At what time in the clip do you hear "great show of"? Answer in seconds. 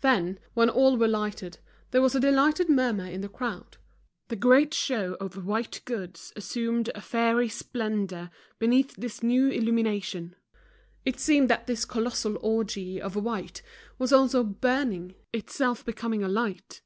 4.34-5.44